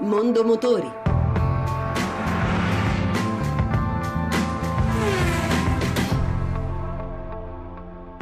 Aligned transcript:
Mondo 0.00 0.42
Motori. 0.44 1.03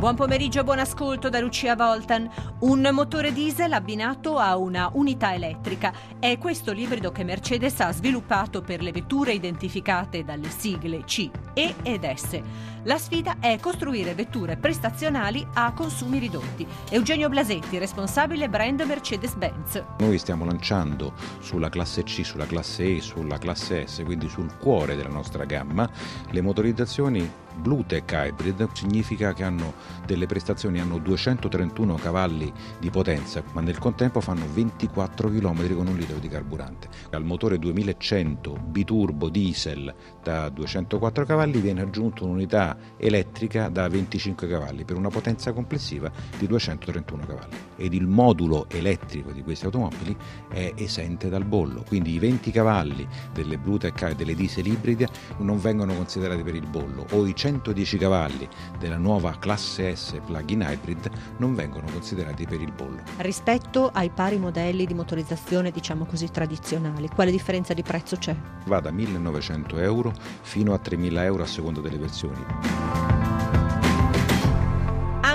Buon 0.02 0.16
pomeriggio 0.16 0.58
e 0.58 0.64
buon 0.64 0.80
ascolto 0.80 1.28
da 1.28 1.38
Lucia 1.38 1.76
Voltan. 1.76 2.28
Un 2.62 2.90
motore 2.92 3.32
diesel 3.32 3.72
abbinato 3.72 4.36
a 4.36 4.56
una 4.56 4.90
unità 4.94 5.32
elettrica. 5.32 5.92
È 6.18 6.38
questo 6.38 6.72
l'ibrido 6.72 7.12
che 7.12 7.22
Mercedes 7.22 7.78
ha 7.78 7.92
sviluppato 7.92 8.62
per 8.62 8.82
le 8.82 8.90
vetture 8.90 9.32
identificate 9.32 10.24
dalle 10.24 10.50
sigle 10.50 11.04
C, 11.04 11.30
E 11.54 11.76
ed 11.84 12.12
S. 12.12 12.40
La 12.82 12.98
sfida 12.98 13.36
è 13.38 13.60
costruire 13.60 14.12
vetture 14.14 14.56
prestazionali 14.56 15.46
a 15.54 15.72
consumi 15.72 16.18
ridotti. 16.18 16.66
Eugenio 16.90 17.28
Blasetti, 17.28 17.78
responsabile 17.78 18.48
brand 18.48 18.80
Mercedes-Benz. 18.80 19.84
Noi 19.98 20.18
stiamo 20.18 20.44
lanciando 20.44 21.12
sulla 21.38 21.68
classe 21.68 22.02
C, 22.02 22.24
sulla 22.24 22.46
classe 22.46 22.96
E, 22.96 23.00
sulla 23.00 23.38
classe 23.38 23.86
S, 23.86 24.02
quindi 24.04 24.28
sul 24.28 24.56
cuore 24.58 24.96
della 24.96 25.10
nostra 25.10 25.44
gamma, 25.44 25.88
le 26.30 26.40
motorizzazioni 26.40 27.30
Bluetech 27.56 28.10
Hybrid 28.12 28.68
significa 28.72 29.32
che 29.32 29.44
hanno 29.44 29.74
delle 30.06 30.26
prestazioni, 30.26 30.80
hanno 30.80 30.98
231 30.98 31.94
cavalli 31.96 32.52
di 32.78 32.90
potenza, 32.90 33.42
ma 33.52 33.60
nel 33.60 33.78
contempo 33.78 34.20
fanno 34.20 34.46
24 34.52 35.28
km 35.28 35.74
con 35.74 35.86
un 35.86 35.96
litro 35.96 36.18
di 36.18 36.28
carburante. 36.28 36.88
Al 37.10 37.24
motore 37.24 37.58
2100 37.58 38.58
biturbo 38.66 39.28
diesel 39.28 39.94
da 40.22 40.48
204 40.48 41.24
cavalli 41.24 41.60
viene 41.60 41.82
aggiunta 41.82 42.24
un'unità 42.24 42.76
elettrica 42.96 43.68
da 43.68 43.88
25 43.88 44.48
cavalli 44.48 44.84
per 44.84 44.96
una 44.96 45.08
potenza 45.08 45.52
complessiva 45.52 46.10
di 46.38 46.46
231 46.46 47.26
cavalli. 47.26 47.56
Ed 47.76 47.94
il 47.94 48.06
modulo 48.06 48.66
elettrico 48.68 49.32
di 49.32 49.42
questi 49.42 49.64
automobili 49.64 50.16
è 50.48 50.72
esente 50.76 51.28
dal 51.28 51.44
bollo, 51.44 51.84
quindi 51.86 52.14
i 52.14 52.18
20 52.18 52.50
cavalli 52.50 53.06
delle 53.32 53.58
Bluetech 53.58 54.02
e 54.02 54.14
delle 54.14 54.34
diesel 54.34 54.66
ibride 54.66 55.08
non 55.38 55.58
vengono 55.58 55.94
considerati 55.94 56.42
per 56.42 56.54
il 56.54 56.66
bollo 56.66 57.06
o 57.10 57.26
i 57.26 57.34
110 57.42 57.98
cavalli 57.98 58.48
della 58.78 58.98
nuova 58.98 59.36
classe 59.36 59.96
S 59.96 60.16
plug-in 60.24 60.60
hybrid 60.60 61.10
non 61.38 61.56
vengono 61.56 61.88
considerati 61.90 62.46
per 62.46 62.60
il 62.60 62.70
bollo. 62.70 63.02
Rispetto 63.16 63.90
ai 63.92 64.10
pari 64.10 64.38
modelli 64.38 64.86
di 64.86 64.94
motorizzazione, 64.94 65.72
diciamo 65.72 66.04
così, 66.04 66.30
tradizionali, 66.30 67.08
quale 67.08 67.32
differenza 67.32 67.74
di 67.74 67.82
prezzo 67.82 68.14
c'è? 68.14 68.36
Va 68.66 68.78
da 68.78 68.92
1900 68.92 69.78
euro 69.78 70.12
fino 70.42 70.72
a 70.72 70.78
3000 70.78 71.24
euro 71.24 71.42
a 71.42 71.46
seconda 71.46 71.80
delle 71.80 71.98
versioni. 71.98 73.11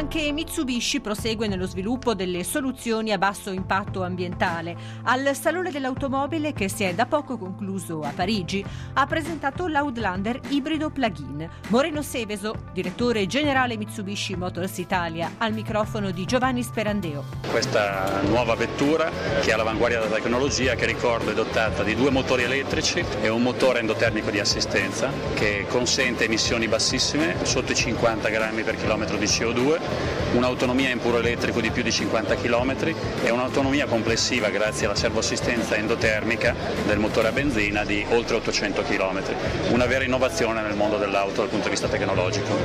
Anche 0.10 0.32
Mitsubishi 0.32 1.02
prosegue 1.02 1.50
nello 1.50 1.68
sviluppo 1.68 2.14
delle 2.14 2.46
soluzioni 2.46 3.12
a 3.12 3.18
basso 3.18 3.52
impatto 3.52 4.04
ambientale. 4.04 4.74
Al 5.04 5.36
Salone 5.36 5.70
dell'Automobile, 5.70 6.54
che 6.54 6.70
si 6.70 6.86
è 6.86 6.94
da 6.94 7.06
poco 7.08 7.38
concluso 7.38 8.00
a 8.00 8.14
Parigi, 8.16 8.64
ha 8.94 9.06
presentato 9.06 9.68
l'Outlander 9.68 10.40
ibrido 10.48 10.92
plug-in. 10.92 11.50
Moreno 11.68 12.02
Seveso, 12.02 12.56
direttore 12.72 13.26
generale 13.26 13.76
Mitsubishi 13.76 14.38
Motors 14.38 14.78
Italia, 14.78 15.34
al 15.40 15.52
microfono 15.52 16.12
di 16.12 16.24
Giovanni 16.24 16.64
Sperandeo. 16.64 17.26
Questa 17.52 18.22
nuova 18.22 18.56
vettura, 18.56 19.12
che 19.42 19.50
è 19.50 19.52
all'avanguardia 19.52 20.00
della 20.00 20.16
tecnologia, 20.16 20.76
che 20.76 20.86
ricordo 20.86 21.32
è 21.32 21.34
dotata 21.34 21.84
di 21.84 21.96
due 21.96 22.12
motori 22.12 22.44
elettrici 22.44 23.04
e 23.20 23.28
un 23.28 23.42
motore 23.42 23.80
endotermico 23.80 24.32
di 24.32 24.40
assistenza, 24.40 25.12
che 25.34 25.66
consente 25.68 26.24
emissioni 26.24 26.70
bassissime, 26.70 27.44
sotto 27.44 27.74
i 27.74 27.76
50 27.76 28.30
grammi 28.30 28.64
per 28.64 28.78
chilometro 28.78 29.18
di 29.18 29.26
CO2 29.26 29.97
un'autonomia 30.34 30.90
in 30.90 31.00
puro 31.00 31.18
elettrico 31.18 31.62
di 31.62 31.72
più 31.72 31.84
di 31.84 31.92
50 31.92 32.36
km 32.36 32.76
e 33.24 33.30
un'autonomia 33.30 33.86
complessiva 33.86 34.50
grazie 34.50 34.86
alla 34.86 34.96
servoassistenza 34.96 35.76
endotermica 35.76 36.56
del 36.86 37.00
motore 37.00 37.30
a 37.30 37.32
benzina 37.32 37.84
di 37.84 38.06
oltre 38.10 38.36
800 38.36 38.84
km. 38.84 39.24
Una 39.70 39.86
vera 39.86 40.04
innovazione 40.04 40.62
nel 40.62 40.76
mondo 40.76 40.98
dell'auto 40.98 41.42
dal 41.42 41.50
punto 41.50 41.66
di 41.66 41.72
vista 41.72 41.88
tecnologico. 41.88 42.56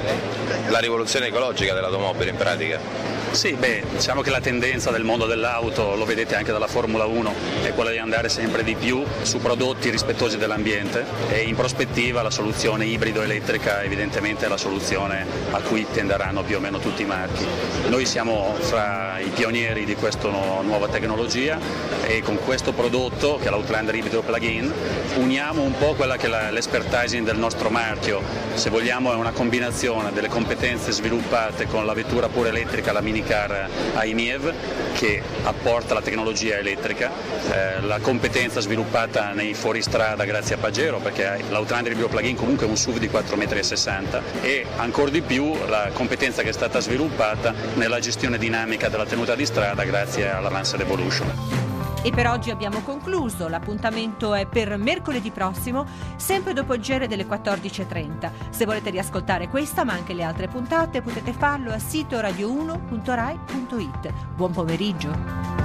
La 0.68 0.78
rivoluzione 0.78 1.26
ecologica 1.26 1.74
dell'automobile 1.74 2.30
in 2.30 2.36
pratica. 2.36 3.12
Sì, 3.32 3.54
beh, 3.54 3.84
diciamo 3.90 4.20
che 4.20 4.28
la 4.28 4.40
tendenza 4.40 4.90
del 4.90 5.04
mondo 5.04 5.24
dell'auto, 5.24 5.94
lo 5.94 6.04
vedete 6.04 6.36
anche 6.36 6.52
dalla 6.52 6.66
Formula 6.66 7.06
1, 7.06 7.32
è 7.62 7.72
quella 7.72 7.90
di 7.90 7.96
andare 7.96 8.28
sempre 8.28 8.62
di 8.62 8.74
più 8.74 9.02
su 9.22 9.38
prodotti 9.38 9.88
rispettosi 9.88 10.36
dell'ambiente 10.36 11.06
e 11.30 11.40
in 11.40 11.56
prospettiva 11.56 12.20
la 12.20 12.30
soluzione 12.30 12.84
ibrido-elettrica 12.84 13.82
evidentemente 13.82 14.44
è 14.44 14.48
la 14.48 14.58
soluzione 14.58 15.26
a 15.50 15.60
cui 15.60 15.86
tenderanno 15.90 16.42
più 16.42 16.58
o 16.58 16.60
meno 16.60 16.78
tutti 16.78 17.02
i 17.02 17.06
marchi. 17.06 17.21
Noi 17.88 18.04
siamo 18.04 18.54
fra 18.58 19.18
i 19.20 19.28
pionieri 19.28 19.84
di 19.84 19.94
questa 19.94 20.28
nuova 20.28 20.88
tecnologia 20.88 21.56
e 22.04 22.20
con 22.20 22.38
questo 22.44 22.72
prodotto, 22.72 23.38
che 23.40 23.46
è 23.46 23.50
l'Outlander 23.50 23.94
ibrido 23.94 24.22
plug-in, 24.22 24.72
uniamo 25.16 25.62
un 25.62 25.76
po' 25.78 25.94
quella 25.94 26.16
che 26.16 26.26
è 26.26 26.50
l'espertising 26.50 27.24
del 27.24 27.36
nostro 27.36 27.70
marchio. 27.70 28.20
Se 28.54 28.70
vogliamo 28.70 29.12
è 29.12 29.14
una 29.14 29.30
combinazione 29.30 30.12
delle 30.12 30.28
competenze 30.28 30.90
sviluppate 30.90 31.66
con 31.66 31.86
la 31.86 31.92
vettura 31.92 32.28
pura 32.28 32.48
elettrica, 32.48 32.90
la 32.90 33.00
mini 33.00 33.22
car 33.22 33.68
AIMIEV 33.94 34.52
che 34.94 35.22
apporta 35.44 35.94
la 35.94 36.02
tecnologia 36.02 36.56
elettrica, 36.56 37.10
eh, 37.50 37.80
la 37.82 38.00
competenza 38.00 38.60
sviluppata 38.60 39.32
nei 39.32 39.54
fuoristrada 39.54 40.24
grazie 40.24 40.56
a 40.56 40.58
Pagero 40.58 40.98
perché 40.98 41.40
l'Outlander 41.50 41.94
Bio 41.94 42.08
Plugin 42.08 42.36
comunque 42.36 42.66
è 42.66 42.68
un 42.68 42.76
SUV 42.76 42.98
di 42.98 43.08
4,60 43.08 44.00
m 44.00 44.22
e 44.42 44.66
ancora 44.76 45.10
di 45.10 45.20
più 45.22 45.54
la 45.66 45.90
competenza 45.92 46.42
che 46.42 46.48
è 46.48 46.52
stata 46.52 46.80
sviluppata 46.80 47.11
nella 47.74 47.98
gestione 48.00 48.38
dinamica 48.38 48.88
della 48.88 49.06
tenuta 49.06 49.34
di 49.34 49.46
strada 49.46 49.84
grazie 49.84 50.30
all'Avanza 50.30 50.76
Evolution. 50.78 51.62
E 52.02 52.10
per 52.10 52.26
oggi 52.26 52.50
abbiamo 52.50 52.80
concluso. 52.80 53.46
L'appuntamento 53.48 54.34
è 54.34 54.46
per 54.46 54.76
mercoledì 54.76 55.30
prossimo, 55.30 55.86
sempre 56.16 56.52
dopo 56.52 56.74
il 56.74 56.80
giro 56.82 57.06
delle 57.06 57.26
14.30. 57.26 58.30
Se 58.50 58.64
volete 58.64 58.90
riascoltare 58.90 59.48
questa 59.48 59.84
ma 59.84 59.92
anche 59.92 60.12
le 60.12 60.24
altre 60.24 60.48
puntate 60.48 61.00
potete 61.00 61.32
farlo 61.32 61.72
a 61.72 61.78
sito 61.78 62.18
radio1.rai.it. 62.18 64.12
Buon 64.34 64.50
pomeriggio. 64.50 65.61